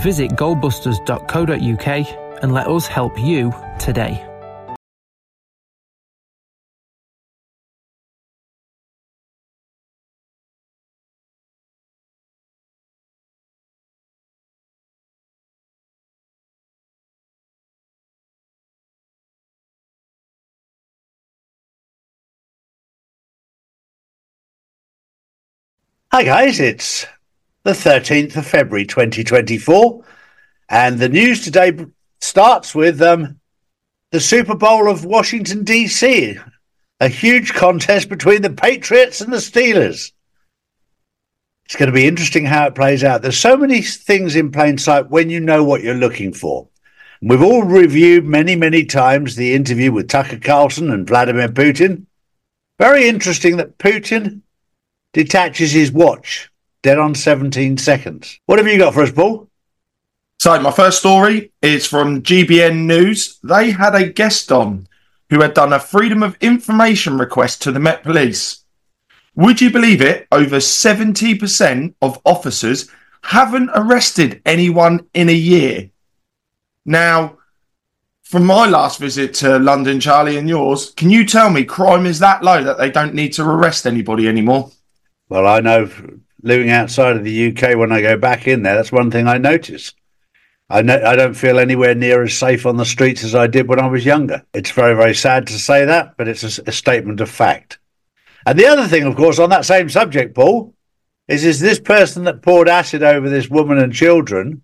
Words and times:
Visit 0.00 0.32
goldbusters.co.uk 0.32 2.42
and 2.42 2.52
let 2.52 2.66
us 2.66 2.86
help 2.86 3.18
you 3.18 3.52
today. 3.78 4.28
Hi 26.12 26.24
guys, 26.24 26.60
it's 26.60 27.06
the 27.64 27.72
13th 27.72 28.36
of 28.36 28.46
February 28.46 28.84
2024 28.84 30.04
and 30.68 30.98
the 30.98 31.08
news 31.08 31.44
today 31.44 31.86
starts 32.20 32.74
with 32.74 33.00
um, 33.00 33.38
the 34.10 34.20
Super 34.20 34.56
Bowl 34.56 34.90
of 34.90 35.04
Washington 35.04 35.64
DC, 35.64 36.42
a 36.98 37.08
huge 37.08 37.54
contest 37.54 38.08
between 38.08 38.42
the 38.42 38.50
Patriots 38.50 39.20
and 39.20 39.32
the 39.32 39.36
Steelers. 39.36 40.12
It's 41.66 41.76
going 41.76 41.86
to 41.86 41.94
be 41.94 42.06
interesting 42.06 42.44
how 42.44 42.66
it 42.66 42.74
plays 42.74 43.04
out. 43.04 43.22
There's 43.22 43.38
so 43.38 43.56
many 43.56 43.80
things 43.80 44.34
in 44.34 44.50
plain 44.50 44.76
sight 44.76 45.10
when 45.10 45.30
you 45.30 45.38
know 45.38 45.62
what 45.62 45.82
you're 45.82 45.94
looking 45.94 46.32
for. 46.32 46.68
We've 47.20 47.42
all 47.42 47.62
reviewed 47.62 48.24
many, 48.24 48.56
many 48.56 48.84
times 48.84 49.36
the 49.36 49.54
interview 49.54 49.92
with 49.92 50.08
Tucker 50.08 50.38
Carlson 50.38 50.90
and 50.90 51.06
Vladimir 51.06 51.48
Putin. 51.48 52.06
Very 52.80 53.08
interesting 53.08 53.58
that 53.58 53.78
Putin 53.78 54.40
detaches 55.12 55.70
his 55.70 55.92
watch 55.92 56.50
dead 56.82 56.98
on 56.98 57.14
17 57.14 57.78
seconds. 57.78 58.38
What 58.46 58.58
have 58.58 58.68
you 58.68 58.78
got 58.78 58.94
for 58.94 59.02
us, 59.02 59.12
Paul? 59.12 59.48
So, 60.38 60.60
my 60.60 60.72
first 60.72 60.98
story 60.98 61.52
is 61.62 61.86
from 61.86 62.22
GBN 62.22 62.86
News. 62.86 63.38
They 63.44 63.70
had 63.70 63.94
a 63.94 64.08
guest 64.08 64.50
on 64.50 64.88
who 65.30 65.40
had 65.40 65.54
done 65.54 65.72
a 65.72 65.78
Freedom 65.78 66.22
of 66.22 66.36
Information 66.40 67.16
request 67.16 67.62
to 67.62 67.72
the 67.72 67.80
Met 67.80 68.02
Police. 68.02 68.64
Would 69.36 69.60
you 69.60 69.70
believe 69.70 70.02
it? 70.02 70.26
Over 70.32 70.56
70% 70.56 71.94
of 72.02 72.20
officers 72.24 72.90
haven't 73.22 73.70
arrested 73.74 74.42
anyone 74.44 75.06
in 75.14 75.28
a 75.28 75.32
year. 75.32 75.90
Now, 76.84 77.38
from 78.22 78.44
my 78.44 78.66
last 78.66 78.98
visit 78.98 79.34
to 79.34 79.58
London, 79.58 80.00
Charlie, 80.00 80.38
and 80.38 80.48
yours, 80.48 80.90
can 80.90 81.10
you 81.10 81.24
tell 81.24 81.50
me 81.50 81.64
crime 81.64 82.04
is 82.04 82.18
that 82.18 82.42
low 82.42 82.62
that 82.64 82.78
they 82.78 82.90
don't 82.90 83.14
need 83.14 83.32
to 83.34 83.44
arrest 83.44 83.86
anybody 83.86 84.26
anymore? 84.26 84.70
Well, 85.28 85.46
I 85.46 85.60
know 85.60 85.88
living 86.42 86.70
outside 86.70 87.16
of 87.16 87.24
the 87.24 87.48
UK 87.48 87.76
when 87.76 87.92
I 87.92 88.02
go 88.02 88.16
back 88.16 88.46
in 88.46 88.62
there, 88.62 88.76
that's 88.76 88.92
one 88.92 89.10
thing 89.10 89.26
I 89.28 89.38
notice. 89.38 89.94
I, 90.68 90.78
I 90.78 91.16
don't 91.16 91.34
feel 91.34 91.58
anywhere 91.58 91.94
near 91.94 92.22
as 92.22 92.36
safe 92.36 92.66
on 92.66 92.76
the 92.76 92.84
streets 92.84 93.24
as 93.24 93.34
I 93.34 93.46
did 93.46 93.68
when 93.68 93.80
I 93.80 93.88
was 93.88 94.04
younger. 94.04 94.42
It's 94.54 94.70
very, 94.70 94.94
very 94.94 95.14
sad 95.14 95.46
to 95.48 95.58
say 95.58 95.84
that, 95.84 96.16
but 96.16 96.28
it's 96.28 96.58
a, 96.58 96.62
a 96.66 96.72
statement 96.72 97.20
of 97.20 97.30
fact. 97.30 97.78
And 98.46 98.58
the 98.58 98.66
other 98.66 98.88
thing, 98.88 99.04
of 99.04 99.16
course, 99.16 99.38
on 99.38 99.50
that 99.50 99.66
same 99.66 99.88
subject, 99.88 100.34
Paul, 100.34 100.74
is 101.28 101.44
is 101.44 101.60
this 101.60 101.78
person 101.78 102.24
that 102.24 102.42
poured 102.42 102.68
acid 102.68 103.02
over 103.02 103.28
this 103.28 103.48
woman 103.48 103.78
and 103.78 103.92
children 103.92 104.62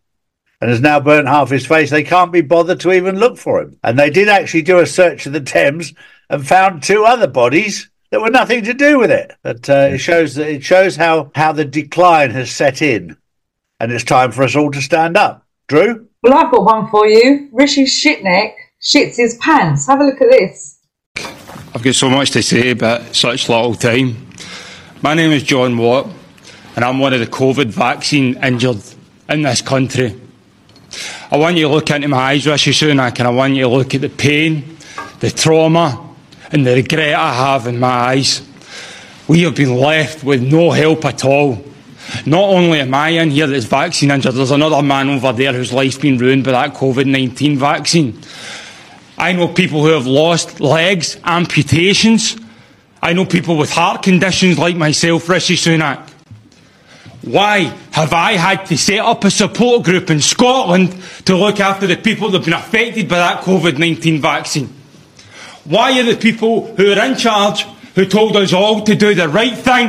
and 0.60 0.70
has 0.70 0.80
now 0.80 0.98
burnt 0.98 1.28
half 1.28 1.50
his 1.50 1.66
face, 1.66 1.90
they 1.90 2.02
can't 2.02 2.32
be 2.32 2.40
bothered 2.40 2.80
to 2.80 2.92
even 2.92 3.18
look 3.18 3.38
for 3.38 3.60
him. 3.60 3.78
And 3.84 3.98
they 3.98 4.10
did 4.10 4.28
actually 4.28 4.62
do 4.62 4.78
a 4.78 4.86
search 4.86 5.26
of 5.26 5.32
the 5.32 5.40
Thames 5.40 5.94
and 6.28 6.46
found 6.46 6.82
two 6.82 7.04
other 7.04 7.28
bodies 7.28 7.90
that 8.10 8.20
were 8.20 8.30
nothing 8.30 8.64
to 8.64 8.74
do 8.74 8.98
with 8.98 9.10
it. 9.10 9.34
But 9.42 9.68
uh, 9.68 9.90
it 9.92 9.98
shows 9.98 10.34
that 10.36 10.48
it 10.48 10.62
shows 10.62 10.96
how 10.96 11.30
how 11.34 11.52
the 11.52 11.64
decline 11.64 12.30
has 12.30 12.50
set 12.50 12.82
in, 12.82 13.16
and 13.80 13.92
it's 13.92 14.04
time 14.04 14.32
for 14.32 14.42
us 14.42 14.56
all 14.56 14.70
to 14.70 14.80
stand 14.80 15.16
up. 15.16 15.46
Drew, 15.68 16.08
Well, 16.22 16.34
I've 16.34 16.50
got 16.50 16.64
one 16.64 16.88
for 16.90 17.06
you. 17.06 17.48
Rishi 17.52 17.84
Shitneck 17.84 18.54
shits 18.80 19.16
his 19.16 19.36
pants. 19.36 19.86
Have 19.86 20.00
a 20.00 20.04
look 20.04 20.20
at 20.22 20.30
this. 20.30 20.78
I've 21.74 21.82
got 21.82 21.94
so 21.94 22.08
much 22.08 22.30
to 22.30 22.42
say, 22.42 22.72
but 22.72 23.14
such 23.14 23.48
little 23.48 23.74
time. 23.74 24.26
My 25.02 25.14
name 25.14 25.30
is 25.30 25.42
John 25.42 25.76
Watt, 25.76 26.08
and 26.74 26.84
I'm 26.84 26.98
one 26.98 27.12
of 27.12 27.20
the 27.20 27.26
COVID 27.26 27.66
vaccine 27.66 28.42
injured 28.42 28.82
in 29.28 29.42
this 29.42 29.60
country. 29.60 30.18
I 31.30 31.36
want 31.36 31.56
you 31.56 31.68
to 31.68 31.74
look 31.74 31.90
into 31.90 32.08
my 32.08 32.16
eyes, 32.16 32.46
Rishi 32.46 32.70
Sunak, 32.70 33.18
and 33.18 33.28
I 33.28 33.30
want 33.30 33.54
you 33.54 33.64
to 33.64 33.68
look 33.68 33.94
at 33.94 34.00
the 34.00 34.08
pain, 34.08 34.78
the 35.20 35.30
trauma, 35.30 36.07
and 36.52 36.66
the 36.66 36.74
regret 36.74 37.14
I 37.14 37.34
have 37.34 37.66
in 37.66 37.78
my 37.78 37.88
eyes. 37.88 38.42
We 39.26 39.42
have 39.42 39.54
been 39.54 39.74
left 39.74 40.24
with 40.24 40.42
no 40.42 40.70
help 40.70 41.04
at 41.04 41.24
all. 41.24 41.64
Not 42.24 42.44
only 42.44 42.80
am 42.80 42.94
I 42.94 43.10
in 43.10 43.30
here 43.30 43.46
that's 43.46 43.66
vaccine 43.66 44.10
injured, 44.10 44.34
there's 44.34 44.50
another 44.50 44.82
man 44.82 45.10
over 45.10 45.32
there 45.32 45.52
whose 45.52 45.72
life's 45.72 45.98
been 45.98 46.16
ruined 46.16 46.44
by 46.44 46.52
that 46.52 46.74
COVID 46.74 47.06
19 47.06 47.58
vaccine. 47.58 48.18
I 49.18 49.32
know 49.32 49.48
people 49.48 49.82
who 49.82 49.88
have 49.88 50.06
lost 50.06 50.60
legs, 50.60 51.18
amputations. 51.24 52.36
I 53.02 53.12
know 53.12 53.26
people 53.26 53.56
with 53.56 53.70
heart 53.70 54.02
conditions 54.02 54.58
like 54.58 54.76
myself, 54.76 55.28
Rishi 55.28 55.56
Sunak. 55.56 56.08
Why 57.22 57.76
have 57.90 58.12
I 58.12 58.32
had 58.32 58.64
to 58.66 58.78
set 58.78 59.00
up 59.00 59.24
a 59.24 59.30
support 59.30 59.84
group 59.84 60.08
in 60.08 60.20
Scotland 60.20 60.96
to 61.26 61.36
look 61.36 61.60
after 61.60 61.86
the 61.86 61.96
people 61.96 62.30
that 62.30 62.38
have 62.38 62.44
been 62.44 62.54
affected 62.54 63.08
by 63.08 63.16
that 63.18 63.42
COVID 63.42 63.78
19 63.78 64.20
vaccine? 64.20 64.77
Why 65.68 66.00
are 66.00 66.04
the 66.04 66.16
people 66.16 66.74
who 66.76 66.90
are 66.92 67.04
in 67.04 67.16
charge, 67.16 67.64
who 67.94 68.06
told 68.06 68.36
us 68.36 68.54
all 68.54 68.82
to 68.84 68.94
do 68.94 69.14
the 69.14 69.28
right 69.28 69.56
thing, 69.56 69.88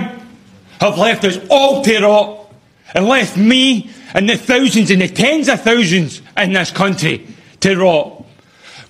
have 0.81 0.97
left 0.97 1.23
us 1.23 1.39
all 1.49 1.81
to 1.83 2.01
rot 2.01 2.53
and 2.93 3.05
left 3.05 3.37
me 3.37 3.89
and 4.13 4.29
the 4.29 4.35
thousands 4.35 4.91
and 4.91 5.01
the 5.01 5.07
tens 5.07 5.47
of 5.47 5.61
thousands 5.61 6.21
in 6.35 6.51
this 6.51 6.71
country 6.71 7.25
to 7.61 7.77
rot? 7.77 8.25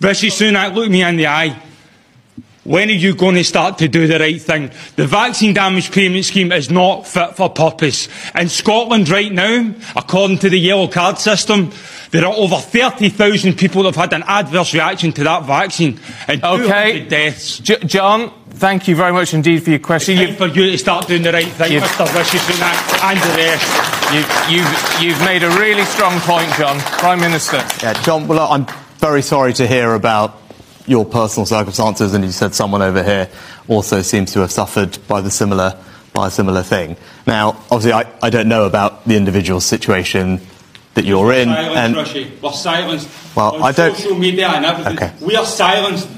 Rishi 0.02 0.30
Sunak, 0.30 0.74
look 0.74 0.90
me 0.90 1.04
in 1.04 1.18
the 1.18 1.28
eye. 1.28 1.62
When 2.64 2.90
are 2.90 2.94
you 2.94 3.16
going 3.16 3.36
to 3.36 3.44
start 3.44 3.78
to 3.80 3.88
do 3.88 4.08
the 4.08 4.20
right 4.20 4.42
thing? 4.42 4.72
The 4.96 5.06
vaccine 5.08 5.54
damage 5.54 5.92
payment 5.92 6.26
scheme 6.26 6.52
is 6.52 6.72
not 6.72 7.08
fit 7.08 7.36
for 7.36 7.50
purpose. 7.50 8.08
In 8.34 8.50
Scotland 8.50 9.10
right 9.10 9.32
now, 9.32 9.74
according 9.96 10.40
to 10.40 10.50
the 10.50 10.60
yellow 10.60 10.88
card 10.88 11.20
system, 11.20 11.72
there 12.12 12.26
are 12.26 12.34
over 12.34 12.56
30,000 12.58 13.54
people 13.58 13.84
that 13.84 13.96
have 13.96 14.10
had 14.10 14.14
an 14.14 14.24
adverse 14.28 14.74
reaction 14.74 15.12
to 15.14 15.24
that 15.24 15.44
vaccine. 15.46 16.00
And 16.28 16.44
Okay. 16.44 17.06
deaths. 17.08 17.60
J- 17.60 17.78
John, 17.86 18.32
thank 18.52 18.88
you 18.88 18.96
very 18.96 19.12
much 19.14 19.34
indeed 19.34 19.64
for 19.64 19.70
your 19.70 19.80
question. 19.80 20.16
Time 20.18 20.28
You've, 20.30 20.38
for 20.38 20.48
you 20.48 20.72
to 20.72 20.78
start 20.78 21.08
doing 21.08 21.22
the 21.24 21.32
right 21.32 21.48
thing, 21.48 21.72
You've- 21.74 21.86
Mr 21.86 22.06
Rishi 22.18 22.38
Sunak 22.40 23.04
and 23.12 23.20
the 23.20 23.38
rest. 23.38 24.14
you've, 24.14 24.50
you've, 24.50 25.02
you've 25.02 25.20
made 25.26 25.44
a 25.44 25.50
really 25.60 25.86
strong 25.86 26.20
point, 26.22 26.52
John. 26.58 26.80
Prime 27.00 27.20
Minister. 27.22 27.64
Yeah, 27.84 27.94
John, 28.02 28.28
well, 28.28 28.52
I'm 28.52 28.66
very 28.98 29.22
sorry 29.22 29.54
to 29.54 29.68
hear 29.68 29.94
about 29.94 30.36
your 30.88 31.06
personal 31.06 31.46
circumstances, 31.46 32.14
and 32.16 32.26
you 32.26 32.32
said 32.32 32.56
someone 32.56 32.82
over 32.82 33.04
here 33.04 33.30
also 33.68 34.02
seems 34.02 34.34
to 34.34 34.40
have 34.40 34.52
suffered 34.52 34.98
by 35.08 35.22
the 35.22 35.30
similar 35.30 35.78
by 36.12 36.26
a 36.28 36.32
similar 36.32 36.64
thing. 36.64 36.98
Now, 37.28 37.50
obviously, 37.70 37.94
I, 37.94 38.06
I 38.24 38.32
don't 38.32 38.48
know 38.50 38.66
about 38.66 39.06
the 39.08 39.16
individual 39.16 39.62
situation 39.62 40.42
that 41.00 41.08
you're 41.08 41.32
in, 41.32 41.48
Silence, 41.48 41.78
and 41.78 41.96
Rishi. 41.96 42.32
We're 42.42 42.52
silenced. 42.52 43.08
Well, 43.36 43.56
on 43.56 43.64
I 43.64 43.72
don't- 43.72 43.96
social 43.96 44.18
media 44.18 44.50
and 44.50 44.66
everything. 44.66 44.98
Okay. 44.98 45.12
We 45.26 45.36
are 45.38 45.46
silenced. 45.46 46.10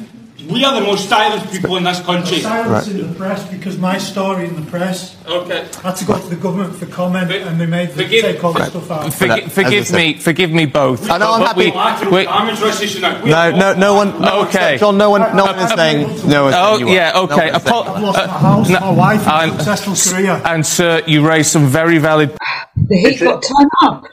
We 0.50 0.66
are 0.66 0.74
the 0.74 0.82
most 0.86 1.08
silenced 1.08 1.52
people 1.54 1.78
in 1.78 1.84
this 1.84 2.00
country. 2.02 2.40
Silence 2.40 2.88
in 2.88 2.98
the 3.08 3.14
press 3.14 3.44
because 3.48 3.78
my 3.78 3.98
story 4.00 4.48
in 4.48 4.56
the 4.56 4.66
press 4.72 5.16
Okay. 5.30 5.64
had 5.84 5.96
to 5.98 6.06
go 6.06 6.18
to 6.18 6.28
the 6.30 6.36
government 6.36 6.76
for 6.76 6.88
comment 6.88 7.30
For- 7.32 7.38
and 7.38 7.62
they 7.62 7.68
made 7.68 7.90
them 7.90 7.98
forgive- 8.06 8.26
take 8.26 8.44
all 8.44 8.52
the 8.52 8.66
stuff 8.66 8.90
out. 8.92 9.04
that- 9.04 9.14
Forgi- 9.14 9.46
as 9.46 9.54
forgive 9.54 9.84
I 9.84 9.86
said- 9.86 9.96
me, 9.98 10.14
forgive 10.16 10.52
me 10.52 10.66
both. 10.66 11.10
I 11.12 11.18
know, 11.20 11.34
I'm 11.36 11.42
happy- 11.46 11.66
we- 11.66 11.72
Collateral 11.72 12.12
we- 12.12 12.26
damage, 12.26 12.60
Rishi 12.60 12.88
Sunak. 13.00 13.22
We 13.24 13.30
no, 13.30 13.52
no, 13.52 13.74
no 13.74 13.94
one, 13.94 14.20
no, 14.20 14.42
Okay. 14.42 14.78
John, 14.80 14.98
no 14.98 15.12
one, 15.12 15.24
no 15.38 15.46
one 15.46 15.60
is 15.60 15.72
saying, 15.74 16.00
no 16.28 16.46
one. 16.46 16.54
Oh, 16.56 16.78
yeah, 16.80 17.12
okay. 17.24 17.52
No 17.52 17.52
one 17.52 17.56
Apo- 17.56 17.94
I've 17.94 18.02
lost 18.04 18.20
uh, 18.20 18.28
my 18.28 18.34
house, 18.50 18.70
no, 18.70 18.80
my 18.80 18.90
wife, 18.92 19.28
and 19.28 19.52
and- 19.52 19.62
successful 19.62 19.96
career. 20.12 20.42
And, 20.44 20.66
sir, 20.66 21.02
you 21.06 21.22
raised 21.26 21.52
some 21.52 21.68
very 21.68 22.00
valid 22.00 22.32
The 22.76 22.98
heat 22.98 23.20
got 23.22 23.44
turned 23.44 23.72
up. 23.84 24.06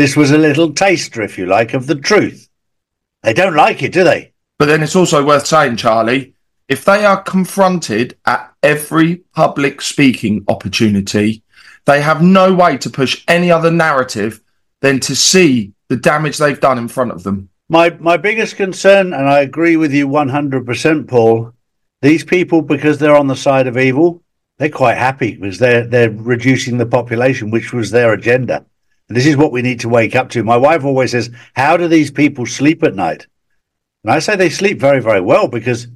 This 0.00 0.16
was 0.16 0.30
a 0.30 0.38
little 0.38 0.72
taster, 0.72 1.20
if 1.20 1.36
you 1.36 1.44
like, 1.44 1.74
of 1.74 1.86
the 1.86 1.94
truth. 1.94 2.48
They 3.22 3.34
don't 3.34 3.54
like 3.54 3.82
it, 3.82 3.92
do 3.92 4.02
they? 4.02 4.32
But 4.58 4.64
then 4.64 4.82
it's 4.82 4.96
also 4.96 5.22
worth 5.22 5.46
saying, 5.46 5.76
Charlie, 5.76 6.32
if 6.68 6.86
they 6.86 7.04
are 7.04 7.22
confronted 7.22 8.16
at 8.24 8.50
every 8.62 9.16
public 9.34 9.82
speaking 9.82 10.42
opportunity, 10.48 11.42
they 11.84 12.00
have 12.00 12.22
no 12.22 12.54
way 12.54 12.78
to 12.78 12.88
push 12.88 13.22
any 13.28 13.50
other 13.50 13.70
narrative 13.70 14.40
than 14.80 15.00
to 15.00 15.14
see 15.14 15.74
the 15.88 15.96
damage 15.96 16.38
they've 16.38 16.60
done 16.60 16.78
in 16.78 16.88
front 16.88 17.12
of 17.12 17.22
them. 17.22 17.50
My 17.68 17.90
my 18.00 18.16
biggest 18.16 18.56
concern, 18.56 19.12
and 19.12 19.28
I 19.28 19.40
agree 19.40 19.76
with 19.76 19.92
you 19.92 20.08
one 20.08 20.30
hundred 20.30 20.64
percent, 20.64 21.08
Paul. 21.08 21.52
These 22.00 22.24
people, 22.24 22.62
because 22.62 22.96
they're 22.96 23.16
on 23.16 23.26
the 23.26 23.36
side 23.36 23.66
of 23.66 23.76
evil, 23.76 24.22
they're 24.56 24.70
quite 24.70 24.96
happy 24.96 25.36
because 25.36 25.58
they're 25.58 25.86
they're 25.86 26.10
reducing 26.10 26.78
the 26.78 26.86
population, 26.86 27.50
which 27.50 27.74
was 27.74 27.90
their 27.90 28.14
agenda. 28.14 28.64
And 29.10 29.16
this 29.16 29.26
is 29.26 29.36
what 29.36 29.50
we 29.50 29.60
need 29.60 29.80
to 29.80 29.88
wake 29.88 30.14
up 30.14 30.30
to. 30.30 30.44
My 30.44 30.56
wife 30.56 30.84
always 30.84 31.10
says, 31.10 31.30
"How 31.54 31.76
do 31.76 31.88
these 31.88 32.12
people 32.12 32.46
sleep 32.46 32.84
at 32.84 32.94
night?" 32.94 33.26
And 34.04 34.12
I 34.12 34.20
say 34.20 34.36
they 34.36 34.48
sleep 34.48 34.78
very 34.78 35.00
very 35.00 35.20
well 35.20 35.48
because 35.48 35.88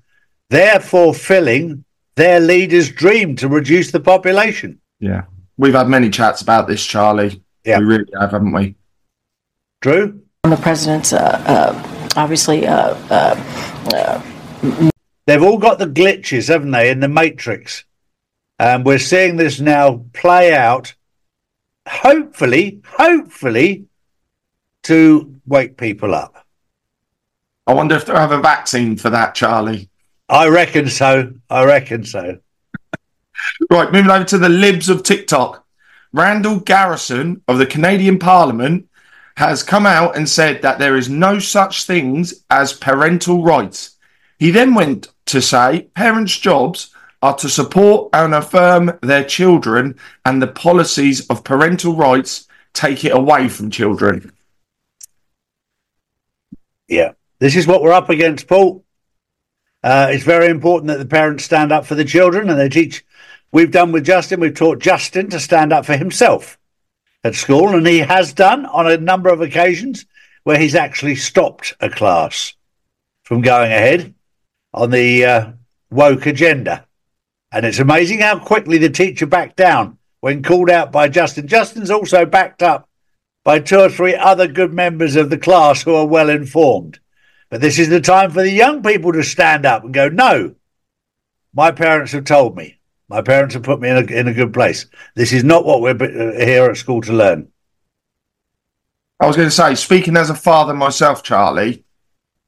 they're 0.50 0.80
fulfilling 0.80 1.84
their 2.16 2.40
leader's 2.40 2.90
dream 2.90 3.36
to 3.36 3.48
reduce 3.48 3.92
the 3.92 4.00
population. 4.00 4.80
Yeah. 4.98 5.22
We've 5.56 5.74
had 5.74 5.88
many 5.88 6.10
chats 6.10 6.42
about 6.42 6.66
this, 6.66 6.84
Charlie. 6.84 7.40
Yeah. 7.64 7.78
We 7.78 7.84
really 7.84 8.12
have, 8.20 8.32
haven't 8.32 8.52
we? 8.52 8.74
Drew, 9.80 10.20
the 10.42 10.56
president's 10.56 11.12
uh, 11.12 11.42
uh, 11.46 12.10
obviously 12.16 12.66
uh, 12.66 12.94
uh, 13.10 14.22
they've 15.26 15.42
all 15.42 15.58
got 15.58 15.78
the 15.78 15.86
glitches, 15.86 16.48
haven't 16.48 16.72
they, 16.72 16.90
in 16.90 17.00
the 17.00 17.08
matrix? 17.08 17.84
And 18.58 18.84
we're 18.84 18.98
seeing 18.98 19.36
this 19.36 19.60
now 19.60 20.04
play 20.12 20.54
out. 20.54 20.94
Hopefully, 21.86 22.80
hopefully, 22.86 23.86
to 24.84 25.40
wake 25.46 25.76
people 25.76 26.14
up. 26.14 26.46
I 27.66 27.74
wonder 27.74 27.96
if 27.96 28.06
they 28.06 28.12
have 28.12 28.32
a 28.32 28.40
vaccine 28.40 28.96
for 28.96 29.10
that, 29.10 29.34
Charlie. 29.34 29.88
I 30.28 30.48
reckon 30.48 30.88
so. 30.88 31.32
I 31.50 31.64
reckon 31.64 32.04
so. 32.04 32.38
Right, 33.70 33.92
moving 33.92 34.10
over 34.10 34.24
to 34.24 34.38
the 34.38 34.48
libs 34.48 34.88
of 34.88 35.02
TikTok. 35.02 35.66
Randall 36.12 36.60
Garrison 36.60 37.42
of 37.48 37.58
the 37.58 37.66
Canadian 37.66 38.18
Parliament 38.18 38.88
has 39.36 39.62
come 39.62 39.84
out 39.84 40.16
and 40.16 40.28
said 40.28 40.62
that 40.62 40.78
there 40.78 40.96
is 40.96 41.08
no 41.08 41.38
such 41.38 41.84
things 41.84 42.44
as 42.48 42.72
parental 42.72 43.42
rights. 43.42 43.96
He 44.38 44.50
then 44.50 44.74
went 44.74 45.08
to 45.26 45.42
say 45.42 45.88
parents' 45.94 46.38
jobs 46.38 46.93
are 47.24 47.34
to 47.34 47.48
support 47.48 48.10
and 48.12 48.34
affirm 48.34 48.98
their 49.00 49.24
children, 49.24 49.98
and 50.26 50.42
the 50.42 50.46
policies 50.46 51.26
of 51.28 51.42
parental 51.42 51.96
rights 51.96 52.46
take 52.74 53.02
it 53.02 53.16
away 53.16 53.48
from 53.48 53.70
children. 53.70 54.30
Yeah. 56.86 57.12
This 57.38 57.56
is 57.56 57.66
what 57.66 57.80
we're 57.80 57.92
up 57.92 58.10
against, 58.10 58.46
Paul. 58.46 58.84
Uh, 59.82 60.08
it's 60.10 60.24
very 60.24 60.48
important 60.48 60.88
that 60.88 60.98
the 60.98 61.06
parents 61.06 61.44
stand 61.44 61.72
up 61.72 61.86
for 61.86 61.94
the 61.94 62.04
children 62.04 62.50
and 62.50 62.60
they 62.60 62.68
teach. 62.68 63.02
We've 63.52 63.70
done 63.70 63.90
with 63.90 64.04
Justin, 64.04 64.40
we've 64.40 64.54
taught 64.54 64.80
Justin 64.80 65.30
to 65.30 65.40
stand 65.40 65.72
up 65.72 65.86
for 65.86 65.96
himself 65.96 66.58
at 67.22 67.34
school, 67.34 67.70
and 67.70 67.86
he 67.86 68.00
has 68.00 68.34
done 68.34 68.66
on 68.66 68.86
a 68.86 68.98
number 68.98 69.30
of 69.30 69.40
occasions 69.40 70.04
where 70.42 70.58
he's 70.58 70.74
actually 70.74 71.16
stopped 71.16 71.74
a 71.80 71.88
class 71.88 72.52
from 73.22 73.40
going 73.40 73.72
ahead 73.72 74.12
on 74.74 74.90
the 74.90 75.24
uh, 75.24 75.52
woke 75.90 76.26
agenda. 76.26 76.86
And 77.54 77.64
it's 77.64 77.78
amazing 77.78 78.18
how 78.18 78.40
quickly 78.40 78.78
the 78.78 78.90
teacher 78.90 79.26
backed 79.26 79.54
down 79.54 79.98
when 80.18 80.42
called 80.42 80.68
out 80.68 80.90
by 80.90 81.08
Justin. 81.08 81.46
Justin's 81.46 81.88
also 81.88 82.26
backed 82.26 82.64
up 82.64 82.88
by 83.44 83.60
two 83.60 83.78
or 83.78 83.88
three 83.88 84.16
other 84.16 84.48
good 84.48 84.72
members 84.72 85.14
of 85.14 85.30
the 85.30 85.38
class 85.38 85.84
who 85.84 85.94
are 85.94 86.04
well 86.04 86.30
informed. 86.30 86.98
But 87.50 87.60
this 87.60 87.78
is 87.78 87.88
the 87.88 88.00
time 88.00 88.32
for 88.32 88.42
the 88.42 88.50
young 88.50 88.82
people 88.82 89.12
to 89.12 89.22
stand 89.22 89.64
up 89.66 89.84
and 89.84 89.94
go, 89.94 90.08
no, 90.08 90.56
my 91.54 91.70
parents 91.70 92.10
have 92.10 92.24
told 92.24 92.56
me. 92.56 92.80
My 93.08 93.22
parents 93.22 93.54
have 93.54 93.62
put 93.62 93.80
me 93.80 93.88
in 93.88 93.98
a, 93.98 94.12
in 94.12 94.26
a 94.26 94.34
good 94.34 94.52
place. 94.52 94.86
This 95.14 95.32
is 95.32 95.44
not 95.44 95.64
what 95.64 95.80
we're 95.80 95.92
uh, 95.92 96.44
here 96.44 96.64
at 96.64 96.76
school 96.76 97.02
to 97.02 97.12
learn. 97.12 97.52
I 99.20 99.28
was 99.28 99.36
going 99.36 99.46
to 99.46 99.54
say, 99.54 99.76
speaking 99.76 100.16
as 100.16 100.28
a 100.28 100.34
father 100.34 100.74
myself, 100.74 101.22
Charlie, 101.22 101.84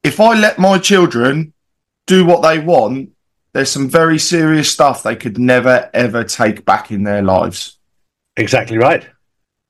if 0.02 0.18
I 0.18 0.36
let 0.36 0.58
my 0.58 0.78
children 0.78 1.52
do 2.06 2.26
what 2.26 2.42
they 2.42 2.58
want, 2.58 3.10
there's 3.56 3.70
some 3.70 3.88
very 3.88 4.18
serious 4.18 4.70
stuff 4.70 5.02
they 5.02 5.16
could 5.16 5.38
never, 5.38 5.88
ever 5.94 6.22
take 6.22 6.66
back 6.66 6.90
in 6.90 7.04
their 7.04 7.22
lives. 7.22 7.78
Exactly 8.36 8.76
right. 8.76 9.08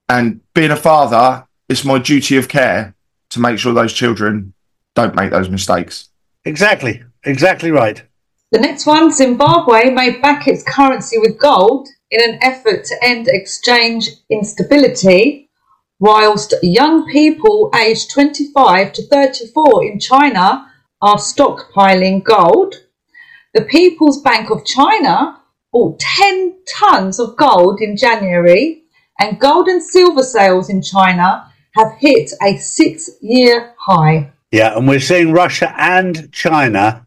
And 0.08 0.40
being 0.54 0.72
a 0.72 0.76
father, 0.76 1.46
it's 1.68 1.84
my 1.84 2.00
duty 2.00 2.36
of 2.36 2.48
care 2.48 2.96
to 3.30 3.38
make 3.38 3.60
sure 3.60 3.72
those 3.72 3.92
children 3.92 4.54
don't 4.96 5.14
make 5.14 5.30
those 5.30 5.48
mistakes. 5.48 6.08
Exactly. 6.44 7.04
Exactly 7.22 7.70
right. 7.70 8.02
The 8.50 8.58
next 8.58 8.86
one 8.86 9.12
Zimbabwe 9.12 9.90
may 9.90 10.18
back 10.18 10.48
its 10.48 10.64
currency 10.64 11.18
with 11.18 11.38
gold 11.38 11.86
in 12.10 12.28
an 12.28 12.40
effort 12.42 12.86
to 12.86 12.96
end 13.02 13.28
exchange 13.28 14.10
instability, 14.28 15.48
whilst 16.00 16.54
young 16.60 17.08
people 17.08 17.70
aged 17.72 18.10
25 18.10 18.92
to 18.94 19.06
34 19.06 19.84
in 19.84 20.00
China 20.00 20.72
are 21.00 21.18
stockpiling 21.18 22.24
gold. 22.24 22.74
The 23.56 23.64
People's 23.64 24.20
Bank 24.20 24.50
of 24.50 24.66
China 24.66 25.40
bought 25.72 25.98
10 25.98 26.58
tons 26.68 27.18
of 27.18 27.36
gold 27.36 27.80
in 27.80 27.96
January, 27.96 28.82
and 29.18 29.40
gold 29.40 29.66
and 29.66 29.82
silver 29.82 30.22
sales 30.22 30.68
in 30.68 30.82
China 30.82 31.50
have 31.74 31.96
hit 31.98 32.32
a 32.42 32.58
six 32.58 33.08
year 33.22 33.74
high. 33.78 34.30
Yeah, 34.52 34.76
and 34.76 34.86
we're 34.86 35.00
seeing 35.00 35.32
Russia 35.32 35.74
and 35.78 36.30
China 36.32 37.06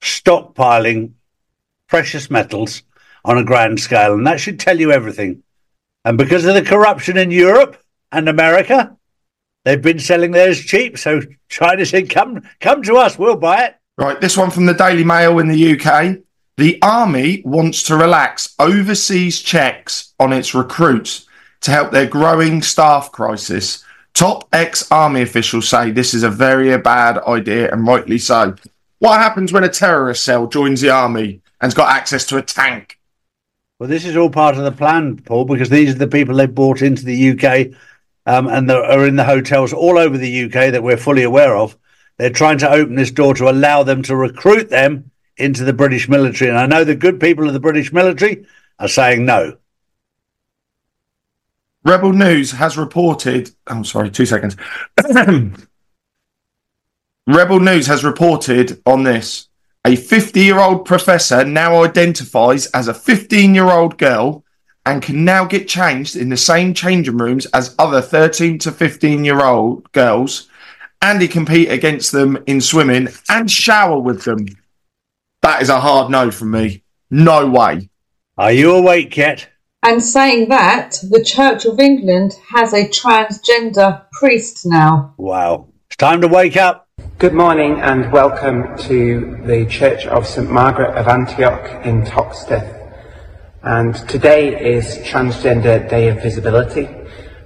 stockpiling 0.00 1.12
precious 1.86 2.30
metals 2.30 2.82
on 3.22 3.36
a 3.36 3.44
grand 3.44 3.78
scale, 3.78 4.14
and 4.14 4.26
that 4.26 4.40
should 4.40 4.58
tell 4.58 4.80
you 4.80 4.90
everything. 4.90 5.42
And 6.06 6.16
because 6.16 6.46
of 6.46 6.54
the 6.54 6.62
corruption 6.62 7.18
in 7.18 7.30
Europe 7.30 7.76
and 8.10 8.26
America, 8.26 8.96
they've 9.66 9.82
been 9.82 9.98
selling 9.98 10.30
theirs 10.30 10.64
cheap. 10.64 10.96
So 10.96 11.20
China 11.50 11.84
said, 11.84 12.08
"Come, 12.08 12.48
come 12.58 12.82
to 12.84 12.96
us, 12.96 13.18
we'll 13.18 13.36
buy 13.36 13.64
it." 13.64 13.79
Right, 14.00 14.18
this 14.18 14.34
one 14.34 14.50
from 14.50 14.64
the 14.64 14.72
Daily 14.72 15.04
Mail 15.04 15.40
in 15.40 15.48
the 15.48 15.78
UK. 15.78 16.16
The 16.56 16.78
army 16.80 17.42
wants 17.44 17.82
to 17.82 17.96
relax 17.96 18.54
overseas 18.58 19.42
checks 19.42 20.14
on 20.18 20.32
its 20.32 20.54
recruits 20.54 21.26
to 21.60 21.70
help 21.70 21.90
their 21.92 22.06
growing 22.06 22.62
staff 22.62 23.12
crisis. 23.12 23.84
Top 24.14 24.48
ex 24.54 24.90
army 24.90 25.20
officials 25.20 25.68
say 25.68 25.90
this 25.90 26.14
is 26.14 26.22
a 26.22 26.30
very 26.30 26.74
bad 26.78 27.18
idea, 27.24 27.70
and 27.70 27.86
rightly 27.86 28.16
so. 28.16 28.54
What 29.00 29.20
happens 29.20 29.52
when 29.52 29.64
a 29.64 29.68
terrorist 29.68 30.24
cell 30.24 30.46
joins 30.46 30.80
the 30.80 30.88
army 30.88 31.42
and's 31.60 31.74
got 31.74 31.94
access 31.94 32.24
to 32.28 32.38
a 32.38 32.42
tank? 32.42 32.98
Well, 33.78 33.90
this 33.90 34.06
is 34.06 34.16
all 34.16 34.30
part 34.30 34.56
of 34.56 34.64
the 34.64 34.72
plan, 34.72 35.18
Paul, 35.18 35.44
because 35.44 35.68
these 35.68 35.90
are 35.90 35.98
the 35.98 36.08
people 36.08 36.36
they've 36.36 36.54
brought 36.54 36.80
into 36.80 37.04
the 37.04 37.32
UK 37.32 37.76
um, 38.24 38.48
and 38.48 38.70
are 38.70 39.06
in 39.06 39.16
the 39.16 39.24
hotels 39.24 39.74
all 39.74 39.98
over 39.98 40.16
the 40.16 40.44
UK 40.44 40.72
that 40.72 40.82
we're 40.82 40.96
fully 40.96 41.22
aware 41.22 41.54
of. 41.54 41.76
They're 42.20 42.28
trying 42.28 42.58
to 42.58 42.70
open 42.70 42.96
this 42.96 43.10
door 43.10 43.32
to 43.36 43.48
allow 43.48 43.82
them 43.82 44.02
to 44.02 44.14
recruit 44.14 44.68
them 44.68 45.10
into 45.38 45.64
the 45.64 45.72
British 45.72 46.06
military. 46.06 46.50
And 46.50 46.58
I 46.58 46.66
know 46.66 46.84
the 46.84 46.94
good 46.94 47.18
people 47.18 47.46
of 47.46 47.54
the 47.54 47.60
British 47.60 47.94
military 47.94 48.44
are 48.78 48.88
saying 48.88 49.24
no. 49.24 49.56
Rebel 51.82 52.12
News 52.12 52.50
has 52.52 52.76
reported. 52.76 53.52
I'm 53.66 53.78
oh, 53.78 53.82
sorry, 53.84 54.10
two 54.10 54.26
seconds. 54.26 54.54
Rebel 57.26 57.60
News 57.60 57.86
has 57.86 58.04
reported 58.04 58.82
on 58.84 59.04
this. 59.04 59.48
A 59.86 59.96
50 59.96 60.40
year 60.40 60.58
old 60.58 60.84
professor 60.84 61.42
now 61.42 61.84
identifies 61.84 62.66
as 62.72 62.86
a 62.86 62.92
15 62.92 63.54
year 63.54 63.70
old 63.70 63.96
girl 63.96 64.44
and 64.84 65.00
can 65.00 65.24
now 65.24 65.46
get 65.46 65.68
changed 65.68 66.16
in 66.16 66.28
the 66.28 66.36
same 66.36 66.74
changing 66.74 67.16
rooms 67.16 67.46
as 67.54 67.74
other 67.78 68.02
13 68.02 68.58
to 68.58 68.72
15 68.72 69.24
year 69.24 69.40
old 69.40 69.90
girls. 69.92 70.49
And 71.02 71.22
he 71.22 71.28
compete 71.28 71.70
against 71.70 72.12
them 72.12 72.42
in 72.46 72.60
swimming 72.60 73.08
and 73.28 73.50
shower 73.50 73.98
with 73.98 74.24
them. 74.24 74.46
That 75.40 75.62
is 75.62 75.70
a 75.70 75.80
hard 75.80 76.10
no 76.10 76.30
from 76.30 76.50
me. 76.50 76.84
No 77.10 77.48
way. 77.48 77.88
Are 78.36 78.52
you 78.52 78.72
awake 78.72 79.16
yet? 79.16 79.48
And 79.82 80.02
saying 80.02 80.50
that, 80.50 80.98
the 81.08 81.24
Church 81.24 81.64
of 81.64 81.80
England 81.80 82.34
has 82.54 82.74
a 82.74 82.86
transgender 82.86 84.04
priest 84.12 84.66
now. 84.66 85.14
Wow. 85.16 85.68
It's 85.86 85.96
time 85.96 86.20
to 86.20 86.28
wake 86.28 86.58
up. 86.58 86.86
Good 87.16 87.32
morning 87.32 87.80
and 87.80 88.12
welcome 88.12 88.76
to 88.80 89.38
the 89.46 89.64
Church 89.70 90.04
of 90.04 90.26
St 90.26 90.50
Margaret 90.50 90.94
of 90.98 91.08
Antioch 91.08 91.86
in 91.86 92.04
Toxteth. 92.04 92.76
And 93.62 93.94
today 94.06 94.74
is 94.74 94.98
Transgender 94.98 95.88
Day 95.88 96.08
of 96.08 96.22
Visibility. 96.22 96.99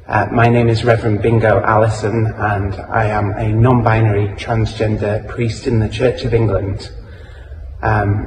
Uh, 0.07 0.29
my 0.31 0.49
name 0.49 0.69
is 0.69 0.85
Reverend 0.85 1.23
Bingo 1.23 1.63
Allison 1.63 2.27
and 2.27 2.75
I 2.75 3.07
am 3.07 3.31
a 3.31 3.49
non-binary 3.49 4.29
transgender 4.37 5.27
priest 5.27 5.67
in 5.67 5.79
the 5.79 5.89
Church 5.89 6.25
of 6.25 6.35
England. 6.35 6.93
Um, 7.81 8.27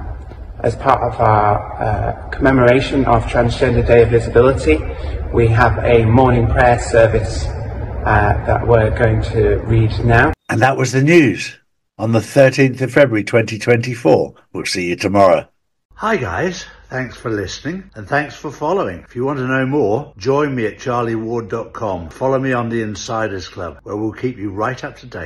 as 0.61 0.75
part 0.75 1.03
of 1.03 1.19
our 1.21 1.79
uh, 1.79 2.29
commemoration 2.29 3.05
of 3.05 3.25
Transgender 3.25 3.85
Day 3.85 4.01
of 4.01 4.09
Visibility, 4.09 4.79
we 5.31 5.47
have 5.49 5.77
a 5.85 6.03
morning 6.05 6.47
prayer 6.47 6.79
service 6.79 7.45
uh, 7.45 8.43
that 8.47 8.67
we're 8.67 8.89
going 8.97 9.21
to 9.33 9.57
read 9.57 10.03
now. 10.03 10.33
And 10.49 10.59
that 10.63 10.77
was 10.77 10.93
the 10.93 11.03
news 11.03 11.59
on 11.99 12.11
the 12.11 12.21
13th 12.21 12.81
of 12.81 12.91
February 12.91 13.23
2024. 13.23 14.33
We'll 14.51 14.65
see 14.65 14.89
you 14.89 14.95
tomorrow. 14.95 15.47
Hi, 15.93 16.17
guys. 16.17 16.65
Thanks 16.89 17.17
for 17.17 17.29
listening 17.29 17.91
and 17.95 18.07
thanks 18.07 18.33
for 18.33 18.49
following. 18.49 18.99
If 18.99 19.13
you 19.13 19.25
want 19.25 19.39
to 19.39 19.47
know 19.47 19.65
more, 19.65 20.13
join 20.15 20.55
me 20.55 20.67
at 20.67 20.77
charlieward.com. 20.77 22.11
Follow 22.11 22.39
me 22.39 22.53
on 22.53 22.69
the 22.69 22.81
Insiders 22.81 23.49
Club 23.49 23.79
where 23.83 23.97
we'll 23.97 24.13
keep 24.13 24.37
you 24.37 24.51
right 24.51 24.81
up 24.85 24.95
to 24.99 25.05
date. 25.05 25.25